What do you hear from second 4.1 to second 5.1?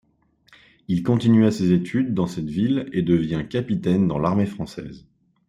l'armée française.